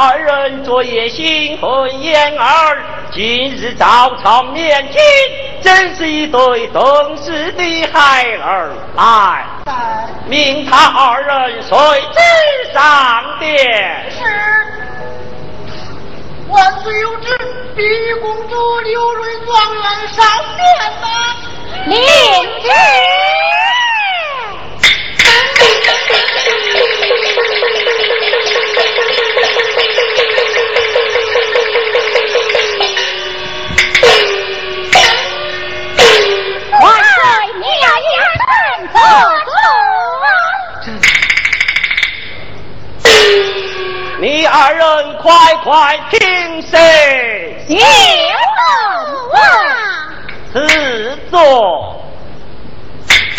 [0.00, 5.00] 二人昨夜新婚燕尔，今日早朝面君，
[5.60, 8.70] 真是一对懂事的孩儿。
[8.94, 9.44] 来，
[10.24, 14.08] 命他二人随之上殿。
[14.08, 14.22] 是。
[16.48, 17.36] 万岁有旨，
[17.74, 19.82] 碧玉公主刘瑞状元
[20.14, 21.08] 上殿吧。
[21.86, 21.98] 领
[22.62, 22.68] 旨。
[44.20, 46.80] 你二人快快平身。
[47.68, 47.78] 有
[49.32, 49.38] 啊。
[50.52, 52.02] 赐座。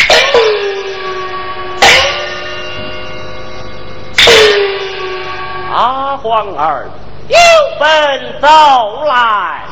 [5.71, 6.89] 阿黄儿
[7.27, 7.37] 有
[7.79, 8.47] 本奏
[9.05, 9.15] 来。
[9.15, 9.69] 啊！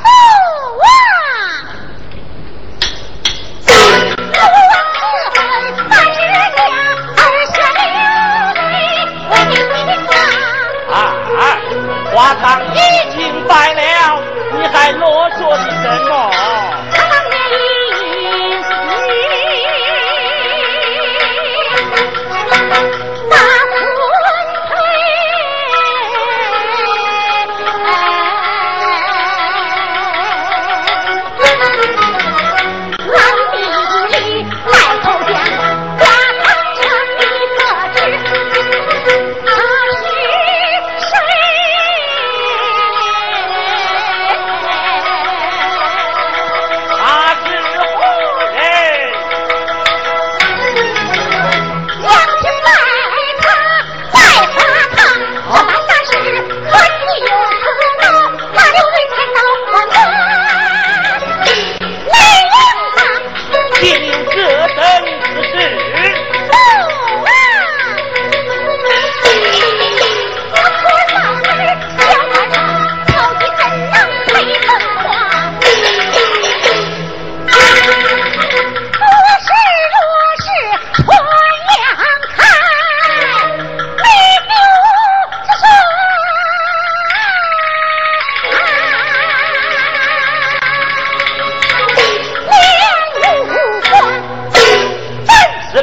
[12.18, 14.24] 花堂已经败了，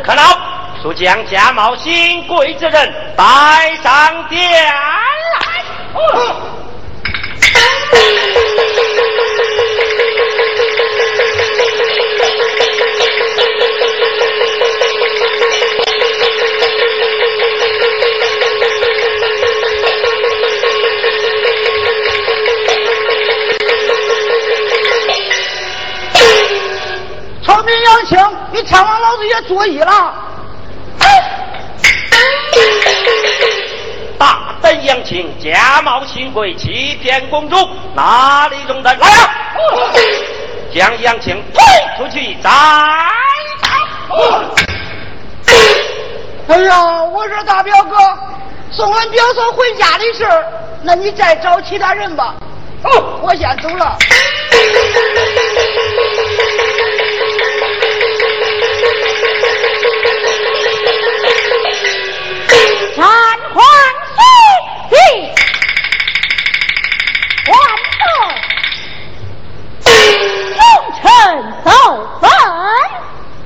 [0.01, 0.23] 可恼！
[0.83, 4.75] 速将假冒新贵之人带上殿来。
[27.43, 28.07] 草民杨
[29.25, 30.15] 青，你探望老子爷作揖了。
[34.19, 37.57] 大胆杨青，假冒新贵，欺骗公主，
[37.95, 38.95] 哪里容得？
[38.95, 39.31] 来呀！
[40.73, 41.63] 将杨青推
[41.97, 42.53] 出去斩！
[46.47, 47.97] 哎呀，我说大表哥，
[48.71, 50.45] 送俺表嫂回家的事儿，
[50.83, 52.35] 那你再找其他人吧。
[52.83, 53.97] 哦，我先走了。
[63.15, 63.23] 斩
[63.55, 63.65] 皇
[64.17, 64.19] 喜
[64.91, 64.97] 喜，
[67.47, 67.55] 万
[69.85, 69.87] 岁！
[70.57, 70.59] 忠
[71.01, 71.05] 臣
[71.65, 71.71] 奏
[72.21, 72.27] 本。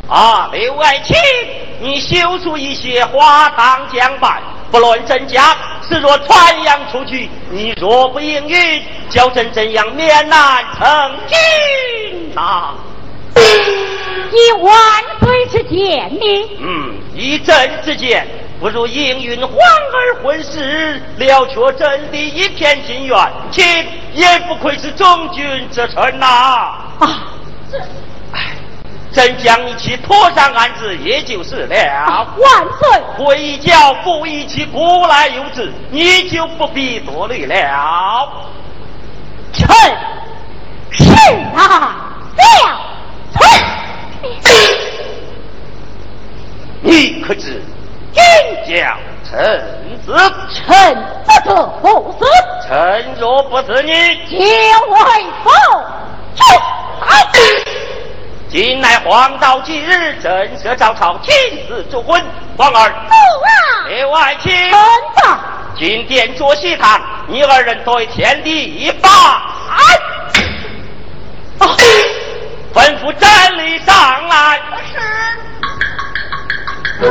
[0.09, 1.15] 啊，刘爱卿，
[1.81, 5.55] 你修出一些花当将办，不论真假，
[5.87, 12.73] 此若传扬出去，你若不应允，叫朕怎样面难成君呐？
[13.37, 14.73] 以万
[15.21, 16.51] 岁之见呢？
[16.59, 18.27] 嗯，以朕之见。
[18.61, 23.17] 不如应允皇儿婚事，了却朕的一片心愿，
[23.53, 23.65] 亲
[24.15, 26.27] 也不愧是忠君之臣呐！
[26.99, 27.29] 啊，
[27.71, 27.79] 这，
[28.33, 28.57] 哎，
[29.13, 32.27] 朕将一起拖上案子，也就是了。
[32.37, 33.01] 万岁！
[33.17, 38.29] 回一脚不一起古来有之，你就不必多虑了。
[39.53, 39.69] 臣
[40.91, 41.05] 是
[41.55, 41.95] 啊，
[46.81, 47.63] 你可知？
[48.13, 48.23] 君
[48.67, 50.17] 将臣子，
[50.55, 52.27] 臣不得不死。
[52.67, 53.93] 臣若不死你，
[54.27, 54.99] 就为
[55.45, 55.51] 否
[56.35, 56.43] 决。
[58.51, 61.35] 今乃黄道吉日，朕设早朝亲
[61.69, 62.23] 自主婚，
[62.57, 64.51] 皇儿，父啊，列外请。
[64.53, 64.79] 臣
[65.17, 65.39] 在。
[65.77, 69.09] 进殿坐席堂，你二人对天地一拜。
[69.09, 69.79] 啊！
[72.75, 74.61] 吩咐站立上来。
[77.01, 77.09] 是。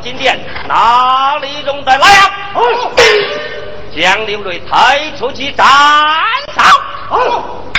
[0.00, 0.38] 金殿
[0.68, 2.30] 哪里容得来啊？
[3.96, 5.64] 将刘瑞抬出去斩
[6.54, 7.73] 首。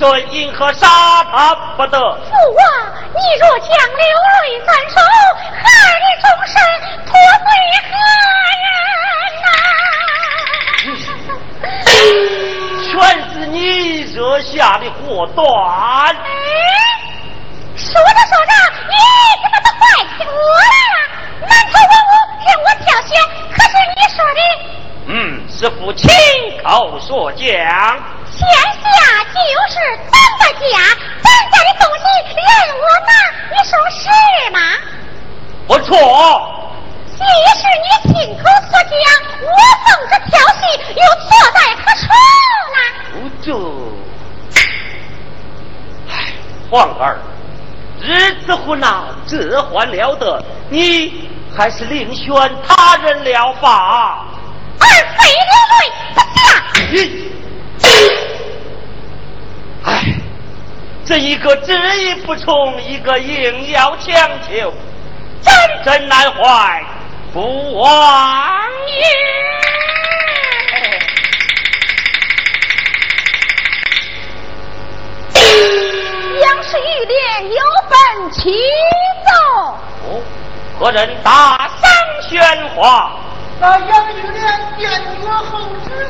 [0.00, 0.88] 不准，因何杀
[1.24, 1.98] 他不得？
[1.98, 2.64] 父王，
[3.12, 4.96] 你若将刘瑞斩首，
[5.44, 6.56] 孩儿的终身
[7.04, 7.12] 托
[7.44, 7.52] 归
[7.90, 7.92] 何
[8.64, 8.64] 人
[9.44, 9.48] 呐？
[12.82, 12.90] 全
[13.30, 15.44] 是你惹下的祸端。
[16.16, 16.16] 哎，
[17.76, 18.52] 说着说着，
[18.88, 18.94] 你
[19.42, 19.84] 怎么都怪
[20.16, 20.32] 起我
[20.64, 20.96] 来了？
[21.46, 23.12] 满朝文武任我挑选，
[23.52, 24.40] 可是你说的？
[25.08, 25.12] 嗯，
[25.50, 26.08] 是父亲
[26.64, 27.44] 口所讲。
[28.32, 29.74] 天下就是
[30.10, 30.72] 咱的家，
[31.22, 32.04] 咱家的东西
[32.36, 32.40] 任
[32.76, 33.10] 我拿，
[33.50, 34.02] 你说是
[34.52, 34.58] 吗？
[35.66, 35.90] 不错。
[37.16, 37.20] 既
[37.58, 38.92] 是你亲口所讲，
[39.42, 39.48] 我
[39.84, 40.62] 奉着挑戏，
[40.94, 42.02] 又错在何处
[42.74, 42.78] 呢？
[43.42, 43.46] 这，
[46.10, 46.12] 唉，
[46.70, 47.18] 皇儿，
[48.00, 50.42] 日子混呐，这还了得？
[50.70, 52.32] 你还是另选
[52.66, 54.26] 他人了吧。
[54.78, 54.86] 儿
[55.18, 55.76] 非流泪
[56.14, 56.38] 不嫁。
[61.10, 64.72] 唉，这一个执意不从，一个硬要强求，
[65.42, 65.52] 真
[65.84, 66.84] 真难怀，
[67.32, 69.02] 不枉也。
[76.40, 77.50] 杨氏玉莲
[77.88, 78.54] 本启
[79.26, 79.30] 奏。
[80.06, 80.22] 哦，
[80.78, 81.90] 何人大声
[82.30, 82.38] 喧
[82.76, 83.18] 哗？
[83.58, 84.40] 那杨玉莲
[84.78, 84.88] 殿
[85.20, 86.06] 阅后旨。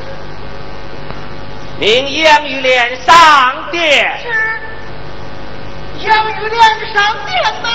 [1.79, 4.15] 命杨玉莲上殿。
[4.21, 4.29] 是。
[6.03, 6.61] 杨玉莲
[6.93, 7.31] 上殿
[7.61, 7.69] 吗？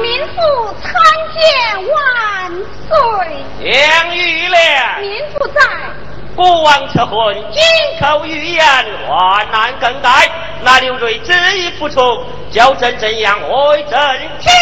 [0.00, 0.36] 民妇
[0.80, 0.90] 参
[1.34, 1.40] 见
[1.88, 1.98] 万
[2.86, 2.90] 岁。
[3.68, 5.00] 杨玉莲。
[5.00, 5.60] 民妇在。
[6.36, 7.60] 国王赐婚，金
[8.00, 8.64] 口玉言，
[9.08, 10.30] 万难更改。
[10.62, 13.98] 那刘瑞执意服从，叫朕怎样为朕
[14.40, 14.52] 天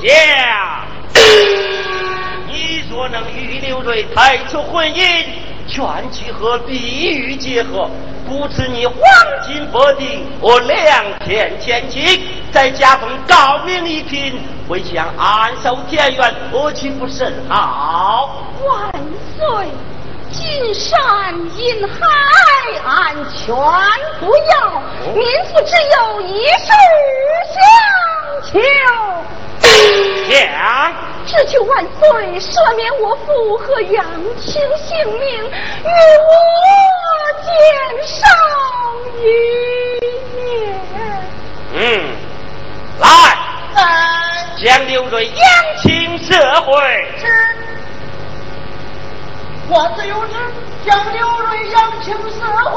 [0.00, 0.86] 下？
[2.92, 5.24] 若能与刘瑞抬出婚姻，
[5.66, 7.88] 劝其和碧玉结合，
[8.26, 8.96] 不赐你黄
[9.46, 12.20] 金佛地，我良田千顷，
[12.52, 18.44] 再加封高明一品，回乡安守田园，何其不甚好？
[18.62, 18.92] 万
[19.38, 19.68] 岁！
[20.32, 21.94] 金山银海
[22.84, 23.54] 安全
[24.18, 24.82] 不要，
[25.14, 26.72] 民妇只有一事
[27.52, 27.60] 相
[28.42, 28.58] 求。
[30.26, 30.92] 想，
[31.26, 34.04] 只求万岁赦免我父和杨
[34.40, 35.44] 青性命，
[35.84, 35.90] 与
[36.24, 36.32] 我
[37.42, 37.52] 减
[38.06, 38.18] 上
[39.20, 39.22] 一
[40.34, 40.40] 年。
[41.74, 41.76] 嗯，
[43.00, 43.04] 来，
[44.56, 45.36] 将刘瑞杨
[45.82, 46.72] 青社会。
[47.18, 47.26] 是。
[49.68, 50.32] 我自有志，
[50.84, 52.40] 将刘瑞扬请社
[52.70, 52.76] 会。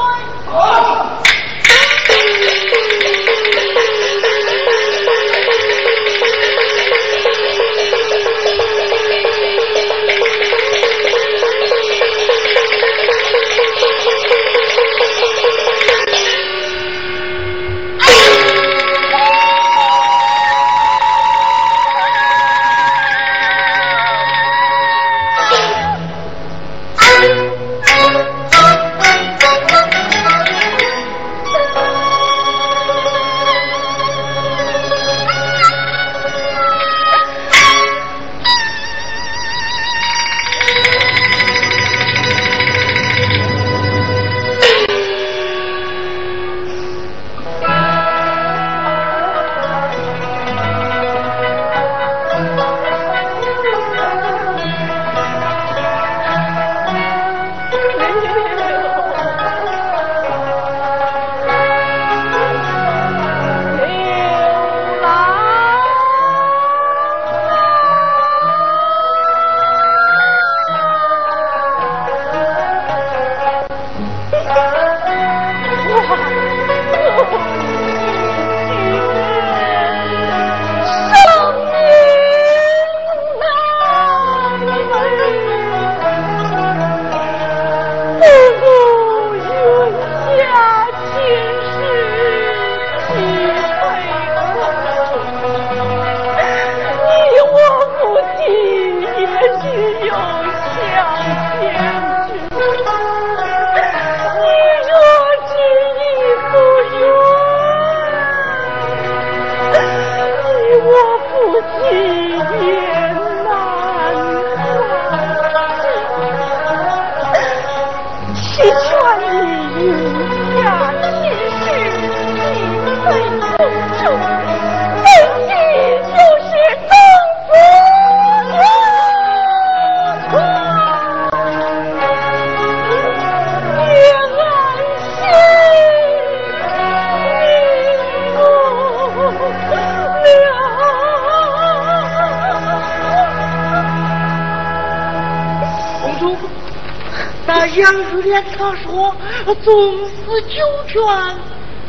[149.54, 150.56] 纵使九
[150.88, 150.94] 泉，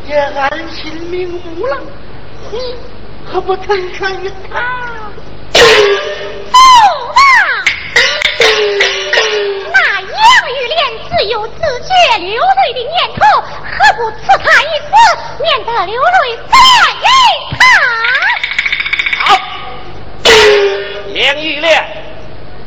[0.07, 1.77] 也安心瞑目了。
[2.51, 2.75] 你
[3.25, 5.11] 何不腾看于他？
[5.53, 6.57] 走
[7.13, 7.19] 吧！
[9.73, 10.11] 那杨
[10.53, 14.89] 玉莲自有自觉流泪的念头，何不赐他一次，
[15.41, 16.55] 免得流泪再
[16.93, 17.05] 一
[17.57, 17.59] 他？
[19.25, 19.25] 好，
[21.13, 21.83] 杨玉莲，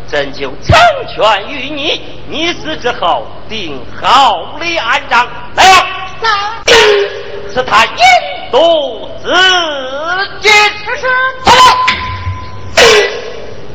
[0.08, 0.76] 朕就成
[1.14, 2.09] 全于你。
[2.30, 3.26] 你死之后。
[3.50, 5.64] 定好礼安葬，来
[6.22, 6.62] 吧！
[7.52, 7.92] 是他引
[8.52, 9.28] 渡自
[10.40, 10.52] 尽。
[10.86, 11.02] 这是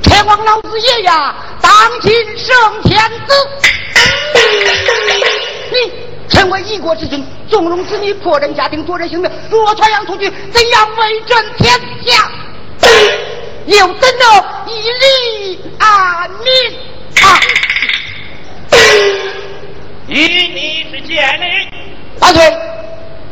[0.02, 1.36] 天王老子爷呀！
[1.62, 3.34] 当今圣天子，
[5.72, 5.92] 你
[6.30, 12.32] 身为一国之君，纵容子女破人家庭夺人性命，若传扬出去，怎样威震天下？
[13.66, 16.48] 又怎能一离安民
[17.22, 17.42] 啊？
[20.08, 21.70] 与你之见礼。
[22.20, 22.42] 万岁！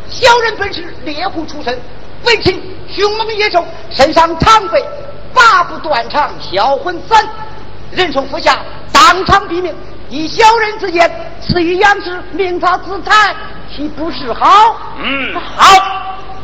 [0.09, 1.79] 小人本是猎户出身，
[2.25, 4.83] 为情凶猛野兽，身上常备
[5.33, 7.27] 八不断肠销魂散，
[7.91, 8.59] 人从服下
[8.91, 9.73] 当场毙命。
[10.09, 11.09] 以小人之见，
[11.41, 13.35] 赐予杨氏，命他自残，
[13.73, 14.77] 岂不是好？
[14.99, 15.81] 嗯，好。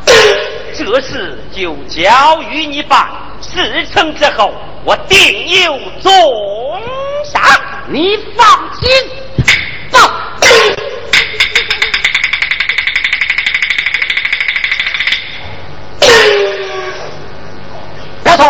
[0.74, 3.08] 这事就交与你办。
[3.42, 6.12] 事成之后，我定有重
[7.26, 7.42] 赏。
[7.88, 8.48] 你放
[8.80, 8.90] 心。
[18.30, 18.44] 丫头，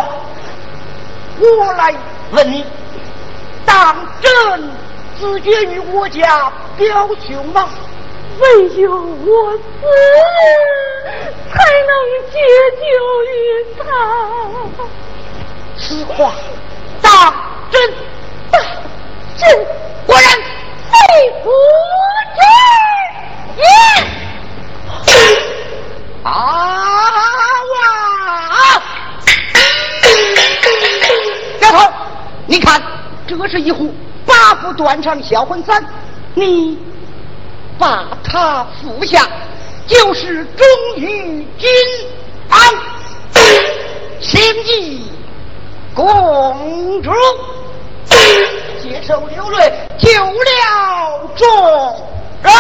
[1.40, 1.96] 我来
[2.34, 2.66] 问你，
[3.66, 4.70] 当真
[5.18, 7.70] 自绝于我家表兄吗？
[8.40, 9.62] 唯有我死，
[11.50, 11.94] 才能
[12.30, 12.38] 解
[12.76, 12.84] 救
[13.24, 13.34] 于
[13.78, 13.84] 他。
[15.78, 16.34] 此话
[34.90, 35.86] 八副断肠销魂散，
[36.34, 36.80] 你
[37.78, 39.28] 把他服下，
[39.86, 40.66] 就是忠
[40.98, 41.70] 于君
[42.50, 42.60] 安，
[44.20, 45.12] 请以
[45.94, 47.12] 公主
[48.82, 51.48] 接受流泪，救了众
[52.42, 52.52] 人。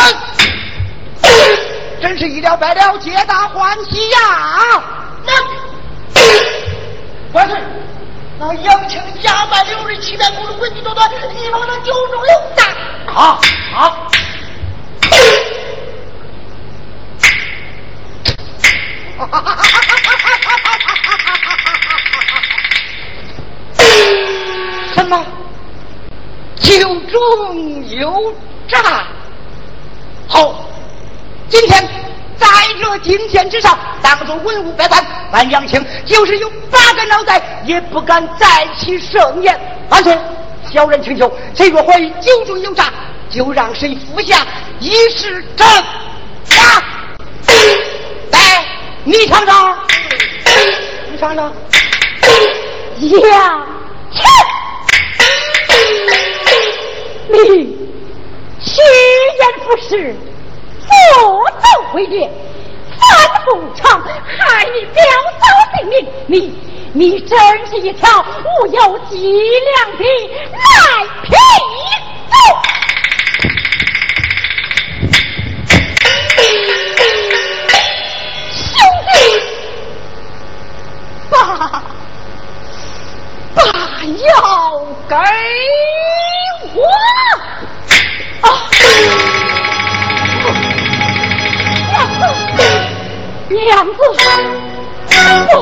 [1.99, 4.83] 真是一了百了，皆大欢喜呀！
[5.25, 5.33] 那
[7.33, 7.59] 万岁，
[8.39, 12.63] 那杨青家败刘瑞，欺骗公主，诡计多端，一方的酒中有诈。
[13.05, 13.37] 好，
[13.73, 14.07] 好。
[24.95, 25.25] 什么？
[26.55, 28.33] 酒中有
[28.69, 29.05] 诈？
[30.29, 30.63] 好。
[31.49, 31.85] 今天
[32.39, 32.47] 在
[32.81, 39.59] 这金殿之上，当着文武百官，万杨青就是有八个脑袋，也不敢再起盛言。
[39.89, 40.17] 万岁，
[40.71, 42.85] 小人请求，谁若怀疑酒中有诈，
[43.29, 44.45] 就让谁服下，
[44.79, 45.67] 以示真
[46.45, 46.81] 假。
[48.31, 48.65] 来，
[49.03, 49.77] 你尝尝，
[51.11, 51.51] 你尝尝。
[52.99, 53.67] 杨
[54.11, 54.23] 青，
[57.31, 57.37] 你
[58.59, 58.81] 虚
[59.39, 60.15] 言不实。
[60.89, 62.29] 不奏回绝，
[62.97, 63.07] 反
[63.45, 64.97] 复偿，害你表
[65.39, 65.43] 嫂
[65.77, 65.93] 性命，
[66.27, 66.35] 你
[66.93, 69.15] 你真是一条无有脊
[69.59, 70.03] 梁的
[70.51, 70.59] 赖
[71.23, 71.29] 皮
[72.29, 72.33] 狗！
[78.51, 78.67] 兄
[79.11, 79.13] 弟，
[81.29, 81.37] 把
[83.55, 83.63] 把
[84.03, 84.27] 药
[85.07, 85.15] 给
[86.75, 86.77] 我
[88.41, 88.47] 啊！
[93.49, 93.93] 娘子，
[95.49, 95.53] 不，不。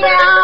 [0.00, 0.43] い。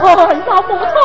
[0.00, 0.06] 不
[0.62, 0.99] 度之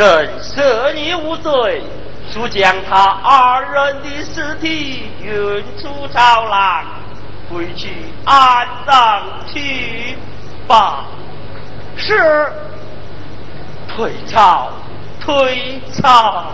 [0.00, 1.82] 朕赦你无罪，
[2.30, 6.86] 速将他二人的尸体运出朝来，
[7.50, 7.90] 回去
[8.24, 9.22] 安葬
[9.52, 10.16] 去
[10.66, 11.04] 吧。
[11.98, 12.50] 是。
[13.94, 14.70] 退朝，
[15.20, 16.46] 退朝。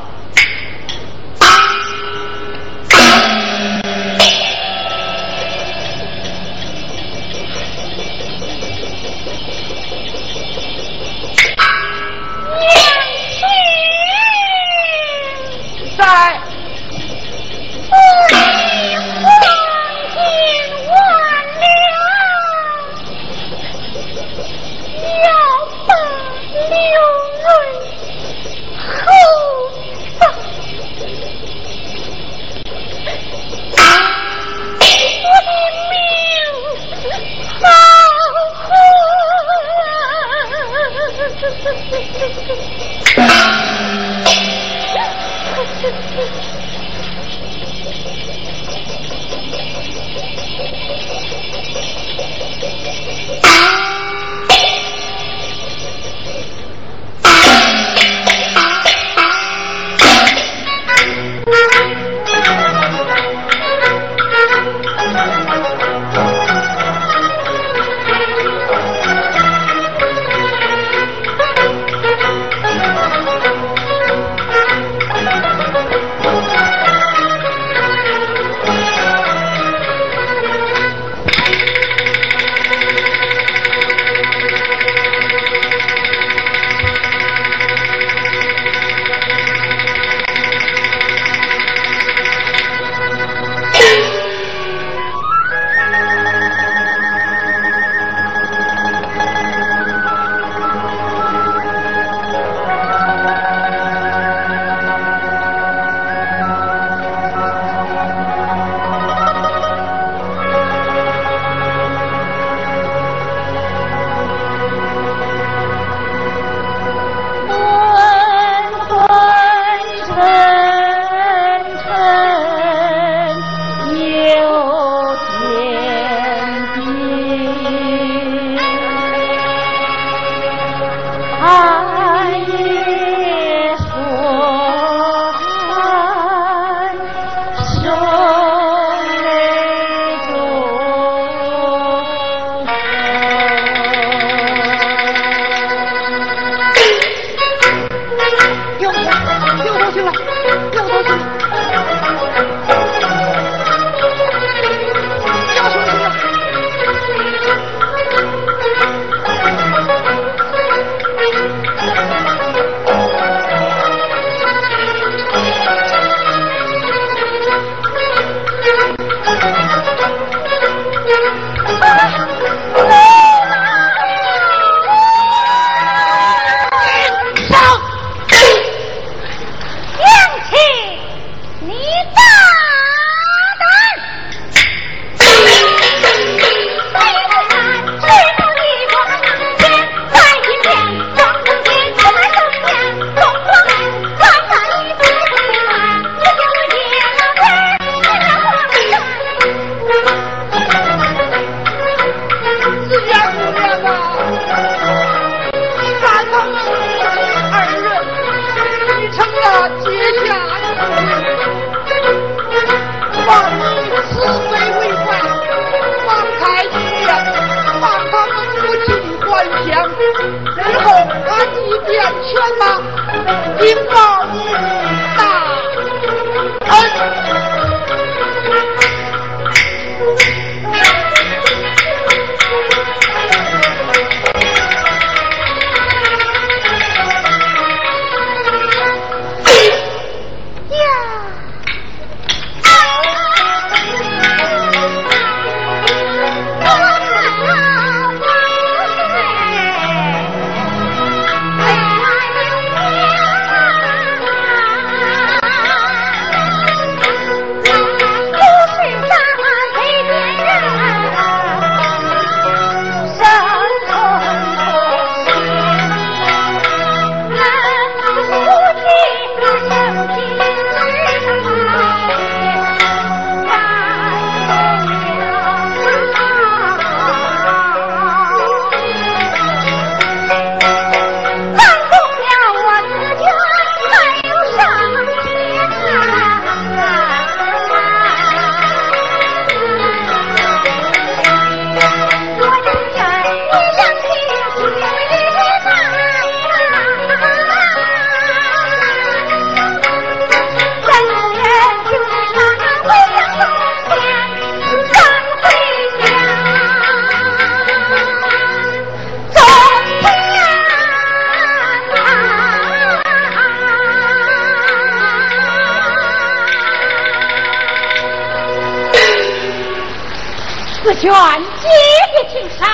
[322.36, 322.68] 给青山，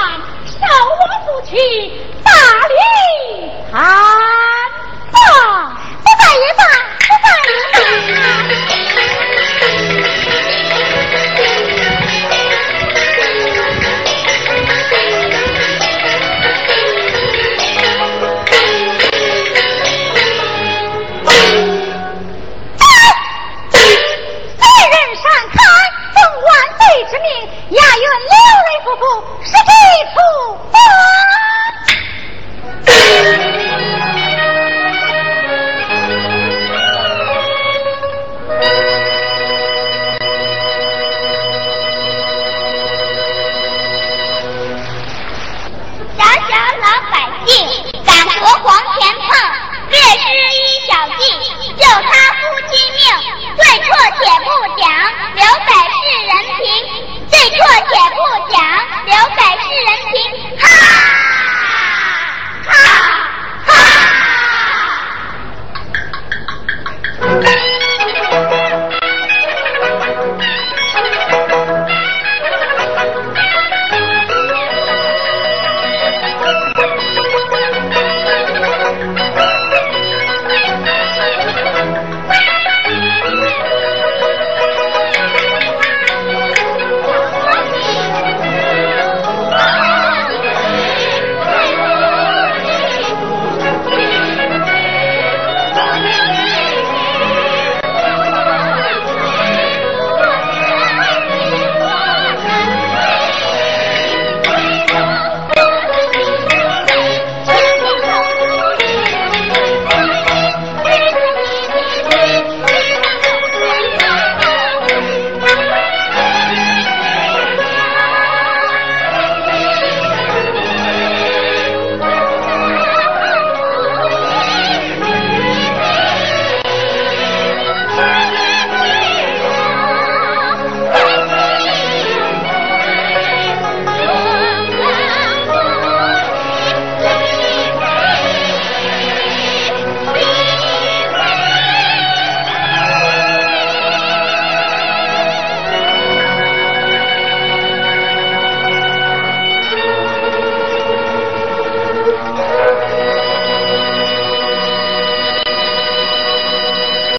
[0.44, 1.54] 少我夫妻
[2.24, 2.30] 大
[2.66, 2.74] 礼
[3.70, 3.80] 堂